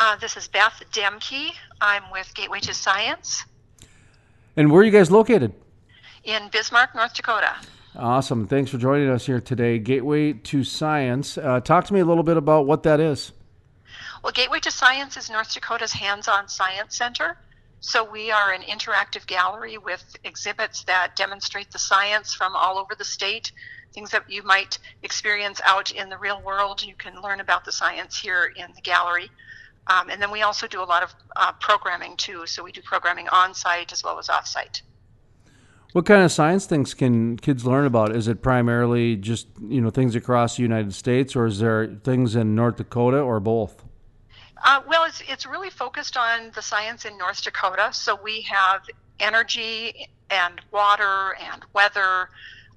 Uh, 0.00 0.14
this 0.14 0.36
is 0.36 0.46
Beth 0.46 0.80
Demke. 0.92 1.50
I'm 1.80 2.04
with 2.12 2.32
Gateway 2.36 2.60
to 2.60 2.72
Science. 2.72 3.44
And 4.56 4.70
where 4.70 4.82
are 4.82 4.84
you 4.84 4.92
guys 4.92 5.10
located? 5.10 5.52
In 6.22 6.48
Bismarck, 6.52 6.94
North 6.94 7.14
Dakota. 7.14 7.56
Awesome. 7.96 8.46
Thanks 8.46 8.70
for 8.70 8.78
joining 8.78 9.08
us 9.08 9.26
here 9.26 9.40
today. 9.40 9.80
Gateway 9.80 10.34
to 10.34 10.62
Science. 10.62 11.36
Uh, 11.36 11.58
talk 11.58 11.84
to 11.86 11.94
me 11.94 11.98
a 11.98 12.04
little 12.04 12.22
bit 12.22 12.36
about 12.36 12.64
what 12.64 12.84
that 12.84 13.00
is. 13.00 13.32
Well, 14.22 14.32
Gateway 14.32 14.60
to 14.60 14.70
Science 14.70 15.16
is 15.16 15.28
North 15.30 15.52
Dakota's 15.52 15.94
hands 15.94 16.28
on 16.28 16.46
science 16.46 16.96
center. 16.96 17.36
So 17.80 18.08
we 18.08 18.30
are 18.30 18.52
an 18.52 18.62
interactive 18.62 19.26
gallery 19.26 19.78
with 19.78 20.16
exhibits 20.22 20.84
that 20.84 21.16
demonstrate 21.16 21.72
the 21.72 21.80
science 21.80 22.32
from 22.32 22.54
all 22.54 22.78
over 22.78 22.94
the 22.94 23.04
state, 23.04 23.50
things 23.92 24.12
that 24.12 24.30
you 24.30 24.44
might 24.44 24.78
experience 25.02 25.60
out 25.64 25.90
in 25.90 26.08
the 26.08 26.18
real 26.18 26.40
world. 26.40 26.84
You 26.84 26.94
can 26.96 27.20
learn 27.20 27.40
about 27.40 27.64
the 27.64 27.72
science 27.72 28.16
here 28.16 28.52
in 28.54 28.72
the 28.76 28.80
gallery. 28.80 29.28
Um, 29.88 30.10
and 30.10 30.20
then 30.20 30.30
we 30.30 30.42
also 30.42 30.66
do 30.66 30.82
a 30.82 30.84
lot 30.84 31.02
of 31.02 31.14
uh, 31.36 31.52
programming 31.60 32.16
too. 32.16 32.46
So 32.46 32.62
we 32.62 32.72
do 32.72 32.82
programming 32.82 33.28
on 33.28 33.54
site 33.54 33.92
as 33.92 34.04
well 34.04 34.18
as 34.18 34.28
off 34.28 34.46
site. 34.46 34.82
What 35.92 36.04
kind 36.04 36.22
of 36.22 36.30
science 36.30 36.66
things 36.66 36.92
can 36.92 37.38
kids 37.38 37.64
learn 37.64 37.86
about? 37.86 38.14
Is 38.14 38.28
it 38.28 38.42
primarily 38.42 39.16
just 39.16 39.48
you 39.66 39.80
know 39.80 39.88
things 39.88 40.14
across 40.14 40.56
the 40.56 40.62
United 40.62 40.92
States, 40.92 41.34
or 41.34 41.46
is 41.46 41.60
there 41.60 41.98
things 42.04 42.36
in 42.36 42.54
North 42.54 42.76
Dakota, 42.76 43.18
or 43.18 43.40
both? 43.40 43.84
Uh, 44.64 44.82
well, 44.86 45.04
it's 45.04 45.22
it's 45.26 45.46
really 45.46 45.70
focused 45.70 46.18
on 46.18 46.50
the 46.54 46.60
science 46.60 47.06
in 47.06 47.16
North 47.16 47.42
Dakota. 47.42 47.88
So 47.92 48.18
we 48.22 48.42
have 48.42 48.82
energy 49.18 50.08
and 50.30 50.60
water 50.72 51.34
and 51.40 51.64
weather, 51.72 52.28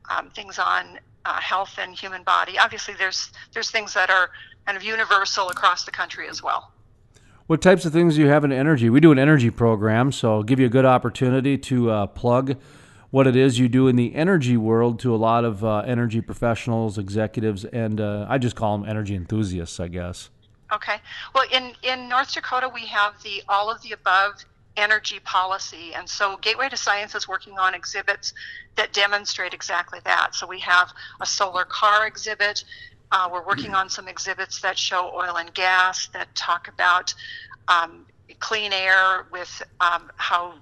um, 0.10 0.30
things 0.30 0.58
on 0.58 0.98
uh, 1.26 1.40
health 1.42 1.78
and 1.78 1.94
human 1.94 2.24
body. 2.24 2.58
Obviously, 2.58 2.94
there's 2.94 3.32
there's 3.52 3.72
things 3.72 3.94
that 3.94 4.10
are 4.10 4.30
kind 4.66 4.78
of 4.78 4.84
universal 4.84 5.50
across 5.50 5.84
the 5.84 5.92
country 5.92 6.30
as 6.30 6.42
well. 6.42 6.72
What 7.52 7.62
types 7.62 7.84
of 7.84 7.92
things 7.92 8.16
do 8.16 8.22
you 8.22 8.30
have 8.30 8.46
in 8.46 8.54
energy? 8.54 8.90
We 8.90 9.02
do 9.02 9.12
an 9.12 9.20
energy 9.20 9.50
program, 9.50 10.14
so 10.14 10.36
I'll 10.36 10.42
give 10.42 10.58
you 10.58 10.68
a 10.68 10.70
good 10.70 10.86
opportunity 10.86 11.58
to 11.58 11.92
uh, 11.92 12.06
plug 12.08 12.56
what 13.10 13.28
it 13.28 13.36
is 13.36 13.60
you 13.60 13.68
do 13.68 13.90
in 13.90 13.98
the 13.98 14.16
energy 14.16 14.56
world 14.56 15.02
to 15.02 15.14
a 15.14 15.18
lot 15.18 15.44
of 15.44 15.62
uh, 15.62 15.80
energy 15.80 16.22
professionals, 16.22 16.98
executives, 16.98 17.66
and 17.66 18.00
uh, 18.00 18.26
I 18.30 18.38
just 18.38 18.56
call 18.56 18.78
them 18.78 18.88
energy 18.88 19.16
enthusiasts, 19.16 19.82
I 19.82 19.90
guess. 19.90 20.30
Okay. 20.72 20.96
Well, 21.36 21.44
in, 21.52 21.74
in 21.84 22.08
North 22.08 22.34
Dakota, 22.34 22.72
we 22.74 22.86
have 22.86 23.22
the 23.22 23.44
all 23.50 23.70
of 23.70 23.82
the 23.82 23.92
above 23.92 24.46
energy 24.78 25.20
policy. 25.20 25.94
And 25.94 26.10
so 26.10 26.38
Gateway 26.38 26.70
to 26.70 26.78
Science 26.78 27.16
is 27.16 27.28
working 27.28 27.60
on 27.60 27.76
exhibits 27.76 28.34
that 28.76 28.94
demonstrate 28.94 29.54
exactly 29.54 30.00
that. 30.06 30.36
So 30.36 30.48
we 30.48 30.62
have 30.62 30.94
a 31.20 31.26
solar 31.26 31.66
car 31.66 32.08
exhibit. 32.08 32.64
Uh, 33.12 33.30
we're 33.32 33.46
working 33.46 33.74
on 33.74 33.90
some 33.90 34.08
exhibits 34.08 34.62
that 34.62 34.78
show 34.78 35.12
oil 35.16 35.38
and 35.38 35.54
gas 35.54 36.08
that 36.14 36.34
talk 36.36 36.68
about 36.68 37.14
um, 37.68 38.06
clean 38.40 38.72
air 38.74 39.26
with 39.32 39.62
um, 39.82 40.10
how 40.18 40.54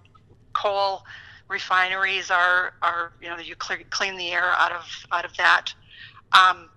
coal 0.53 1.03
refineries 1.47 2.31
are, 2.31 2.73
are 2.81 3.13
you 3.21 3.29
know, 3.29 3.37
you 3.37 3.55
clean 3.55 4.17
the 4.17 4.31
air 4.31 4.51
out 4.51 4.71
of 4.71 4.85
out 5.11 5.25
of 5.25 5.35
that. 5.37 5.73
Um, 6.33 6.69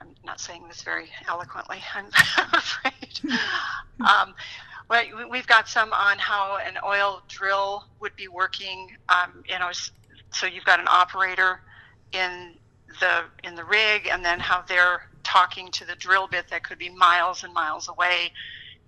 I'm 0.00 0.14
not 0.24 0.40
saying 0.40 0.64
this 0.68 0.82
very 0.82 1.08
eloquently. 1.28 1.78
I'm 1.94 2.06
afraid. 2.52 3.20
um, 4.00 4.34
well, 4.88 5.04
we've 5.30 5.46
got 5.46 5.68
some 5.68 5.92
on 5.92 6.18
how 6.18 6.58
an 6.58 6.78
oil 6.84 7.22
drill 7.28 7.84
would 8.00 8.14
be 8.16 8.28
working. 8.28 8.88
Um, 9.08 9.42
you 9.48 9.58
know, 9.58 9.70
so 10.30 10.46
you've 10.46 10.64
got 10.64 10.80
an 10.80 10.88
operator 10.88 11.60
in 12.12 12.54
the 13.00 13.22
in 13.44 13.54
the 13.54 13.64
rig, 13.64 14.08
and 14.10 14.24
then 14.24 14.38
how 14.38 14.62
they're 14.68 15.08
talking 15.32 15.70
to 15.70 15.86
the 15.86 15.94
drill 15.94 16.26
bit 16.26 16.48
that 16.50 16.62
could 16.62 16.78
be 16.78 16.90
miles 16.90 17.42
and 17.42 17.54
miles 17.54 17.88
away 17.88 18.32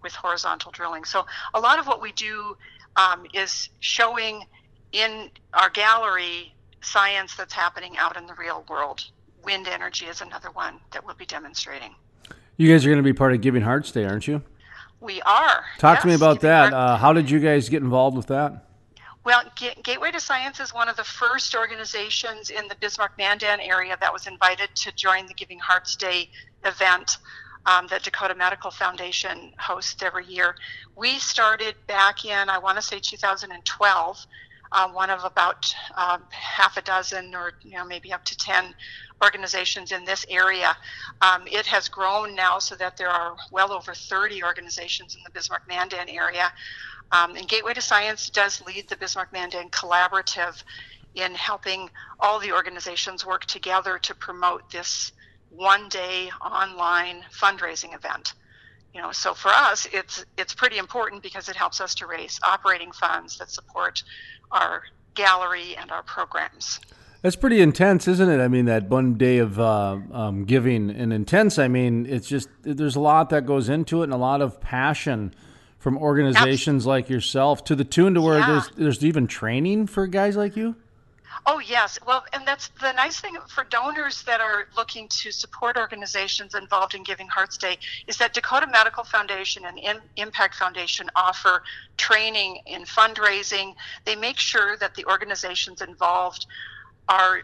with 0.03 0.13
horizontal 0.13 0.71
drilling. 0.71 1.05
So 1.05 1.25
a 1.55 1.61
lot 1.61 1.79
of 1.79 1.87
what 1.87 2.03
we 2.03 2.13
do 2.13 2.57
um, 2.97 3.25
is 3.33 3.71
showing 3.81 4.45
in 4.93 5.31
our 5.55 5.71
gallery 5.71 6.55
science 6.83 7.35
that's 7.35 7.55
happening 7.55 7.97
out 7.97 8.17
in 8.17 8.27
the 8.27 8.35
real 8.35 8.65
world. 8.69 9.05
Wind 9.43 9.69
energy 9.69 10.07
is 10.07 10.21
another 10.21 10.51
one 10.51 10.81
that 10.93 11.05
we'll 11.05 11.15
be 11.15 11.27
demonstrating. 11.27 11.95
You 12.57 12.71
guys 12.71 12.85
are 12.85 12.89
going 12.91 12.99
to 12.99 13.03
be 13.03 13.15
part 13.15 13.33
of 13.33 13.41
Giving 13.41 13.63
Hearts 13.63 13.91
Day, 13.91 14.05
aren't 14.05 14.29
you? 14.29 14.43
We 15.01 15.21
are. 15.23 15.65
Talk 15.79 15.97
yes, 15.97 16.03
to 16.03 16.09
me 16.09 16.15
about 16.15 16.41
that. 16.43 16.73
Uh, 16.73 16.97
how 16.97 17.13
did 17.13 17.29
you 17.31 17.41
guys 17.41 17.69
get 17.69 17.83
involved 17.83 18.17
with 18.17 18.27
that? 18.29 18.67
Well, 19.25 19.43
Gateway 19.83 20.11
to 20.11 20.21
Science 20.21 20.61
is 20.61 20.75
one 20.75 20.91
of 20.91 20.97
the 20.97 21.05
first 21.05 21.55
organizations 21.55 22.51
in 22.51 22.69
the 22.69 22.77
Bismarck 22.81 23.13
Mandan 23.17 23.59
area 23.61 23.97
that 24.01 24.13
was 24.13 24.27
invited 24.27 24.69
to 24.77 24.93
join 24.97 25.27
the 25.27 25.35
Giving 25.35 25.59
Hearts 25.59 25.97
Day 25.97 26.29
event 26.67 27.17
um, 27.65 27.87
that 27.89 28.03
Dakota 28.03 28.35
Medical 28.35 28.71
Foundation 28.71 29.53
hosts 29.59 30.03
every 30.03 30.27
year. 30.27 30.55
We 30.95 31.19
started 31.19 31.75
back 31.89 32.27
in, 32.27 32.51
I 32.51 32.59
want 32.59 32.77
to 32.77 32.83
say 32.83 32.99
2012 32.99 34.27
uh, 34.75 34.89
one 34.89 35.09
of 35.09 35.25
about 35.25 35.73
um, 35.97 36.25
half 36.31 36.77
a 36.77 36.83
dozen 36.83 37.35
or 37.35 37.53
you 37.63 37.77
know 37.77 37.85
maybe 37.85 38.13
up 38.13 38.25
to 38.25 38.37
10 38.37 38.75
organizations 39.25 39.91
in 39.91 40.05
this 40.05 40.25
area. 40.29 40.77
Um, 41.21 41.43
it 41.47 41.67
has 41.67 41.89
grown 41.89 42.35
now 42.35 42.59
so 42.59 42.75
that 42.77 42.97
there 42.97 43.09
are 43.09 43.35
well 43.51 43.73
over 43.73 43.95
30 43.95 44.45
organizations 44.45 45.17
in 45.17 45.23
the 45.25 45.31
Bismarck 45.31 45.63
Mandan 45.69 46.09
area. 46.09 46.53
Um, 47.11 47.37
and 47.37 47.49
Gateway 47.49 47.75
to 47.75 47.81
Science 47.81 48.31
does 48.31 48.63
lead 48.67 48.89
the 48.89 48.97
Bismarck 48.97 49.33
Mandan 49.33 49.71
Collaborative 49.71 50.63
in 51.15 51.35
helping 51.35 51.91
all 52.21 52.39
the 52.39 52.53
organizations 52.53 53.25
work 53.25 53.45
together 53.47 53.99
to 53.99 54.15
promote 54.15 54.71
this 54.71 55.13
one 55.51 55.89
day 55.89 56.31
online 56.45 57.23
fundraising 57.31 57.95
event 57.95 58.35
you 58.93 59.01
know 59.01 59.13
so 59.13 59.33
for 59.33 59.51
us 59.51 59.87
it's 59.93 60.25
it's 60.37 60.53
pretty 60.53 60.79
important 60.79 61.23
because 61.23 61.49
it 61.49 61.55
helps 61.55 61.81
us 61.81 61.95
to 61.95 62.07
raise 62.09 62.41
operating 62.45 62.91
funds 62.91 63.39
that 63.39 63.49
support 63.49 64.03
our 64.51 64.83
gallery 65.15 65.77
and 65.81 65.91
our 65.91 66.03
programs. 66.03 66.81
That's 67.25 67.37
pretty 67.37 67.63
intense, 67.63 68.07
isn't 68.07 68.29
it? 68.29 68.39
I 68.39 68.49
mean, 68.49 68.67
that 68.67 68.91
one 68.91 69.15
day 69.15 69.39
of 69.39 69.59
uh, 69.59 69.97
um, 70.13 70.45
giving 70.45 70.91
and 70.91 71.11
intense. 71.11 71.59
I 71.59 71.69
mean, 71.69 72.05
it's 72.05 72.29
just 72.29 72.51
there's 72.61 72.97
a 72.97 73.01
lot 73.01 73.31
that 73.31 73.47
goes 73.47 73.71
into 73.71 74.03
it 74.03 74.05
and 74.05 74.13
a 74.13 74.19
lot 74.19 74.43
of 74.43 74.61
passion 74.61 75.35
from 75.79 75.97
organizations 75.97 76.83
Absolutely. 76.83 77.01
like 77.01 77.09
yourself 77.09 77.65
to 77.65 77.75
the 77.75 77.85
tune 77.85 78.13
to 78.13 78.21
where 78.21 78.41
yeah. 78.41 78.47
there's 78.47 78.71
there's 78.77 79.05
even 79.07 79.27
training 79.27 79.87
for 79.87 80.07
guys 80.07 80.37
like 80.37 80.55
you. 80.55 80.77
Oh, 81.47 81.61
yes. 81.61 81.99
Well, 82.07 82.27
and 82.35 82.47
that's 82.47 82.69
the 82.83 82.93
nice 82.93 83.21
thing 83.21 83.39
for 83.49 83.65
donors 83.65 84.23
that 84.25 84.43
are 84.43 84.69
looking 84.77 85.09
to 85.09 85.33
support 85.33 85.79
organizations 85.79 86.55
involved 86.55 86.95
in 86.95 87.05
Giving 87.05 87.29
Hearts 87.29 87.57
Day 87.57 87.79
is 88.07 88.19
that 88.19 88.35
Dakota 88.35 88.67
Medical 88.67 89.03
Foundation 89.03 89.65
and 89.65 90.01
Impact 90.17 90.55
Foundation 90.55 91.11
offer 91.17 91.63
training 91.97 92.61
in 92.67 92.83
fundraising. 92.83 93.75
They 94.05 94.15
make 94.15 94.39
sure 94.39 94.77
that 94.77 94.95
the 94.95 95.07
organizations 95.07 95.81
involved 95.81 96.47
are 97.09 97.43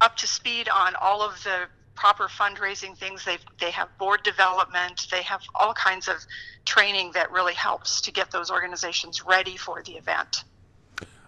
up 0.00 0.16
to 0.16 0.26
speed 0.26 0.68
on 0.68 0.94
all 1.00 1.22
of 1.22 1.42
the 1.44 1.66
proper 1.94 2.24
fundraising 2.24 2.96
things. 2.96 3.24
They 3.24 3.38
they 3.60 3.70
have 3.70 3.88
board 3.98 4.22
development. 4.22 5.06
They 5.10 5.22
have 5.22 5.42
all 5.54 5.74
kinds 5.74 6.08
of 6.08 6.16
training 6.64 7.12
that 7.12 7.30
really 7.30 7.54
helps 7.54 8.00
to 8.02 8.12
get 8.12 8.30
those 8.30 8.50
organizations 8.50 9.24
ready 9.24 9.56
for 9.56 9.82
the 9.82 9.92
event. 9.92 10.44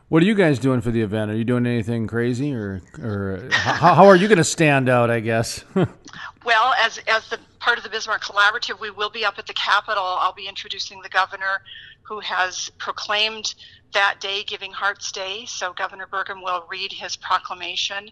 What 0.09 0.23
are 0.23 0.27
you 0.27 0.35
guys 0.35 0.59
doing 0.59 0.81
for 0.81 0.91
the 0.91 1.01
event? 1.01 1.31
Are 1.31 1.37
you 1.37 1.45
doing 1.45 1.67
anything 1.67 2.07
crazy, 2.07 2.55
or 2.55 2.83
or 2.99 3.49
how, 3.51 3.95
how 3.95 4.07
are 4.07 4.17
you 4.17 4.29
going 4.29 4.39
to 4.39 4.45
stand 4.45 4.89
out? 4.89 5.11
I 5.11 5.21
guess. 5.21 5.65
well, 5.75 6.75
as 6.79 6.99
as 7.09 7.29
the 7.31 7.39
part 7.65 7.79
of 7.79 7.85
the 7.85 7.89
Bismarck 7.89 8.23
Collaborative, 8.23 8.79
we 8.79 8.91
will 8.91 9.09
be 9.09 9.25
up 9.25 9.39
at 9.39 9.47
the 9.47 9.55
Capitol. 9.55 10.05
I'll 10.05 10.35
be 10.35 10.49
introducing 10.49 11.01
the 11.01 11.09
governor, 11.09 11.63
who 12.03 12.21
has 12.21 12.69
proclaimed 12.77 13.55
that 13.95 14.21
day 14.21 14.45
Giving 14.45 14.71
Hearts 14.71 15.11
Day. 15.11 15.47
So 15.47 15.73
Governor 15.73 16.07
Burgum 16.07 16.43
will 16.43 16.67
read 16.71 16.93
his 16.93 17.17
proclamation, 17.17 18.11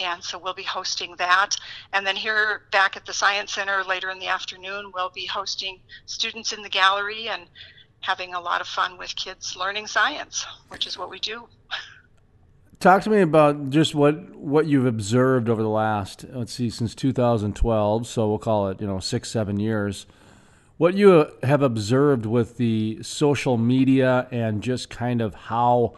and 0.00 0.24
so 0.24 0.36
we'll 0.36 0.52
be 0.52 0.64
hosting 0.64 1.14
that. 1.18 1.54
And 1.92 2.04
then 2.04 2.16
here 2.16 2.62
back 2.72 2.96
at 2.96 3.06
the 3.06 3.12
Science 3.12 3.52
Center 3.52 3.84
later 3.84 4.10
in 4.10 4.18
the 4.18 4.26
afternoon, 4.26 4.90
we'll 4.92 5.10
be 5.10 5.26
hosting 5.26 5.78
students 6.06 6.52
in 6.52 6.62
the 6.62 6.68
gallery 6.68 7.28
and 7.28 7.42
having 8.00 8.34
a 8.34 8.40
lot 8.40 8.60
of 8.60 8.66
fun 8.66 8.98
with 8.98 9.14
kids 9.14 9.54
learning 9.54 9.86
science, 9.86 10.44
which 10.70 10.88
is 10.88 10.98
what 10.98 11.08
we 11.08 11.20
do. 11.20 11.46
Talk 12.80 13.02
to 13.02 13.10
me 13.10 13.20
about 13.20 13.70
just 13.70 13.94
what 13.94 14.36
what 14.36 14.66
you've 14.66 14.86
observed 14.86 15.48
over 15.48 15.62
the 15.62 15.68
last 15.68 16.24
let's 16.32 16.52
see 16.52 16.70
since 16.70 16.94
2012, 16.94 18.06
so 18.06 18.28
we'll 18.28 18.38
call 18.38 18.68
it 18.68 18.80
you 18.80 18.86
know 18.86 19.00
six 19.00 19.30
seven 19.30 19.58
years. 19.58 20.06
What 20.76 20.94
you 20.94 21.28
have 21.42 21.60
observed 21.60 22.24
with 22.24 22.56
the 22.56 23.02
social 23.02 23.56
media 23.56 24.28
and 24.30 24.62
just 24.62 24.90
kind 24.90 25.20
of 25.20 25.34
how 25.34 25.96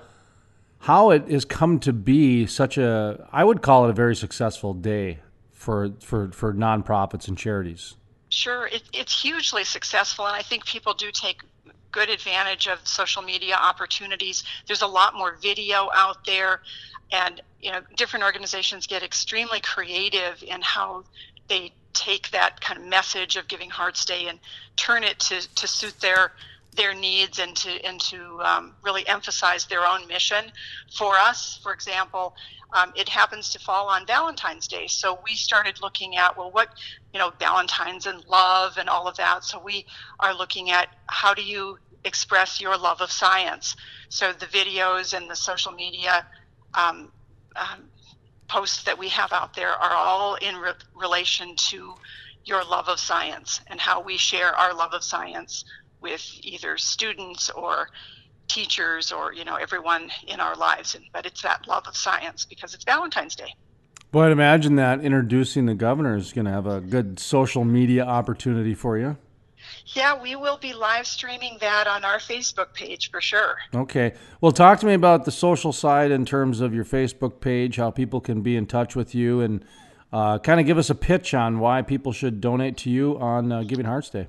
how 0.78 1.10
it 1.10 1.28
has 1.28 1.44
come 1.44 1.80
to 1.80 1.92
be 1.92 2.46
such 2.46 2.78
a 2.78 3.28
I 3.30 3.44
would 3.44 3.60
call 3.60 3.84
it 3.84 3.90
a 3.90 3.94
very 3.94 4.16
successful 4.16 4.72
day 4.72 5.18
for 5.52 5.92
for 6.00 6.32
for 6.32 6.54
nonprofits 6.54 7.28
and 7.28 7.36
charities. 7.36 7.96
Sure, 8.30 8.68
it, 8.68 8.84
it's 8.94 9.20
hugely 9.20 9.64
successful, 9.64 10.24
and 10.24 10.34
I 10.34 10.42
think 10.42 10.64
people 10.64 10.94
do 10.94 11.10
take 11.12 11.42
good 11.92 12.10
advantage 12.10 12.66
of 12.66 12.78
social 12.86 13.22
media 13.22 13.54
opportunities. 13.54 14.44
There's 14.66 14.82
a 14.82 14.86
lot 14.86 15.14
more 15.14 15.36
video 15.40 15.90
out 15.94 16.24
there, 16.24 16.60
and 17.12 17.40
you 17.60 17.72
know, 17.72 17.80
different 17.96 18.24
organizations 18.24 18.86
get 18.86 19.02
extremely 19.02 19.60
creative 19.60 20.42
in 20.42 20.60
how 20.62 21.04
they 21.48 21.72
take 21.92 22.30
that 22.30 22.60
kind 22.60 22.80
of 22.80 22.86
message 22.86 23.36
of 23.36 23.48
Giving 23.48 23.70
Hearts 23.70 24.04
Day 24.04 24.28
and 24.28 24.38
turn 24.76 25.04
it 25.04 25.18
to, 25.20 25.54
to 25.56 25.66
suit 25.66 25.98
their 26.00 26.32
their 26.76 26.94
needs 26.94 27.38
and 27.38 27.56
to 27.56 27.84
and 27.84 28.00
to 28.00 28.40
um, 28.44 28.74
really 28.84 29.06
emphasize 29.08 29.66
their 29.66 29.84
own 29.86 30.06
mission. 30.06 30.44
For 30.96 31.14
us, 31.14 31.58
for 31.62 31.72
example, 31.72 32.34
um, 32.76 32.92
it 32.94 33.08
happens 33.08 33.50
to 33.50 33.58
fall 33.58 33.88
on 33.88 34.06
Valentine's 34.06 34.68
Day, 34.68 34.86
so 34.86 35.18
we 35.28 35.34
started 35.34 35.80
looking 35.82 36.16
at 36.16 36.36
well, 36.36 36.50
what 36.52 36.68
you 37.12 37.18
know, 37.18 37.32
Valentine's 37.40 38.06
and 38.06 38.24
love 38.26 38.76
and 38.78 38.88
all 38.88 39.08
of 39.08 39.16
that. 39.16 39.44
So 39.44 39.60
we 39.62 39.84
are 40.20 40.34
looking 40.34 40.70
at 40.70 40.88
how 41.06 41.34
do 41.34 41.42
you 41.42 41.78
express 42.04 42.60
your 42.60 42.78
love 42.78 43.00
of 43.00 43.10
science. 43.10 43.74
So 44.08 44.32
the 44.32 44.46
videos 44.46 45.16
and 45.16 45.28
the 45.28 45.36
social 45.36 45.72
media 45.72 46.26
um, 46.74 47.10
um, 47.56 47.90
posts 48.48 48.84
that 48.84 48.98
we 48.98 49.08
have 49.08 49.32
out 49.32 49.54
there 49.54 49.70
are 49.70 49.92
all 49.92 50.36
in 50.36 50.56
re- 50.56 50.72
relation 50.94 51.54
to 51.56 51.94
your 52.44 52.64
love 52.64 52.88
of 52.88 52.98
science 52.98 53.60
and 53.68 53.78
how 53.80 54.02
we 54.02 54.16
share 54.16 54.54
our 54.54 54.74
love 54.74 54.92
of 54.92 55.04
science 55.04 55.64
with 56.00 56.24
either 56.42 56.76
students 56.78 57.50
or 57.50 57.88
teachers 58.48 59.12
or 59.12 59.32
you 59.32 59.44
know 59.44 59.56
everyone 59.56 60.10
in 60.26 60.40
our 60.40 60.56
lives 60.56 60.94
and, 60.94 61.04
but 61.12 61.24
it's 61.24 61.42
that 61.42 61.66
love 61.68 61.86
of 61.86 61.96
science 61.96 62.44
because 62.44 62.74
it's 62.74 62.84
valentine's 62.84 63.36
day 63.36 63.54
boy 64.10 64.26
i'd 64.26 64.32
imagine 64.32 64.74
that 64.74 65.00
introducing 65.04 65.66
the 65.66 65.74
governor 65.74 66.16
is 66.16 66.32
going 66.32 66.44
to 66.44 66.50
have 66.50 66.66
a 66.66 66.80
good 66.80 67.20
social 67.20 67.64
media 67.64 68.04
opportunity 68.04 68.74
for 68.74 68.98
you 68.98 69.16
yeah, 69.86 70.20
we 70.20 70.36
will 70.36 70.56
be 70.56 70.72
live 70.72 71.06
streaming 71.06 71.58
that 71.60 71.86
on 71.86 72.04
our 72.04 72.18
Facebook 72.18 72.72
page 72.74 73.10
for 73.10 73.20
sure. 73.20 73.56
Okay. 73.74 74.14
Well, 74.40 74.52
talk 74.52 74.80
to 74.80 74.86
me 74.86 74.94
about 74.94 75.24
the 75.24 75.30
social 75.30 75.72
side 75.72 76.10
in 76.10 76.24
terms 76.24 76.60
of 76.60 76.74
your 76.74 76.84
Facebook 76.84 77.40
page, 77.40 77.76
how 77.76 77.90
people 77.90 78.20
can 78.20 78.42
be 78.42 78.56
in 78.56 78.66
touch 78.66 78.94
with 78.94 79.14
you, 79.14 79.40
and 79.40 79.64
uh, 80.12 80.38
kind 80.38 80.60
of 80.60 80.66
give 80.66 80.78
us 80.78 80.90
a 80.90 80.94
pitch 80.94 81.34
on 81.34 81.58
why 81.58 81.82
people 81.82 82.12
should 82.12 82.40
donate 82.40 82.76
to 82.78 82.90
you 82.90 83.18
on 83.18 83.52
uh, 83.52 83.62
Giving 83.62 83.86
Hearts 83.86 84.10
Day. 84.10 84.28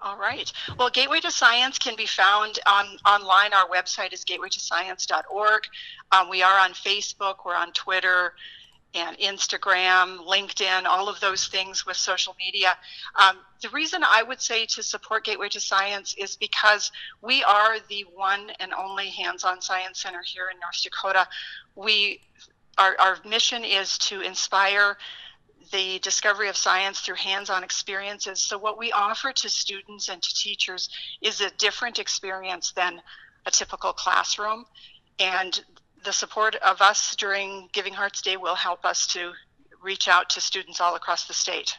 All 0.00 0.16
right. 0.16 0.50
Well, 0.78 0.90
Gateway 0.90 1.18
to 1.20 1.30
Science 1.30 1.76
can 1.76 1.96
be 1.96 2.06
found 2.06 2.60
on 2.66 2.86
online. 3.04 3.52
Our 3.52 3.68
website 3.68 4.12
is 4.12 4.24
gatewaytoscience.org. 4.24 5.62
Um, 6.12 6.30
we 6.30 6.42
are 6.42 6.58
on 6.60 6.72
Facebook. 6.72 7.38
We're 7.44 7.56
on 7.56 7.72
Twitter 7.72 8.34
and 8.94 9.18
Instagram, 9.18 10.24
LinkedIn, 10.26 10.84
all 10.86 11.08
of 11.08 11.20
those 11.20 11.48
things 11.48 11.84
with 11.84 11.96
social 11.96 12.34
media. 12.38 12.76
Um, 13.20 13.38
the 13.60 13.68
reason 13.70 14.02
I 14.04 14.22
would 14.22 14.40
say 14.40 14.66
to 14.66 14.82
support 14.82 15.24
Gateway 15.24 15.48
to 15.50 15.60
Science 15.60 16.14
is 16.16 16.36
because 16.36 16.92
we 17.20 17.42
are 17.42 17.76
the 17.88 18.06
one 18.14 18.50
and 18.60 18.72
only 18.72 19.08
hands 19.08 19.44
on 19.44 19.60
science 19.60 20.00
center 20.00 20.22
here 20.24 20.48
in 20.52 20.58
North 20.60 20.80
Dakota. 20.82 21.26
We, 21.74 22.20
our, 22.78 22.96
our 22.98 23.18
mission 23.28 23.64
is 23.64 23.98
to 23.98 24.20
inspire 24.20 24.96
the 25.70 25.98
discovery 26.00 26.48
of 26.48 26.56
science 26.56 27.00
through 27.00 27.16
hands 27.16 27.50
on 27.50 27.64
experiences. 27.64 28.40
So, 28.40 28.58
what 28.58 28.78
we 28.78 28.92
offer 28.92 29.32
to 29.32 29.48
students 29.48 30.08
and 30.08 30.22
to 30.22 30.34
teachers 30.34 30.88
is 31.22 31.40
a 31.40 31.50
different 31.50 31.98
experience 31.98 32.72
than 32.72 33.00
a 33.46 33.50
typical 33.50 33.92
classroom. 33.92 34.66
And 35.18 35.64
the 36.04 36.12
support 36.12 36.54
of 36.56 36.80
us 36.80 37.16
during 37.16 37.68
Giving 37.72 37.94
Hearts 37.94 38.22
Day 38.22 38.36
will 38.36 38.54
help 38.54 38.84
us 38.84 39.06
to 39.08 39.32
reach 39.82 40.08
out 40.08 40.30
to 40.30 40.40
students 40.40 40.80
all 40.80 40.94
across 40.94 41.26
the 41.26 41.34
state. 41.34 41.76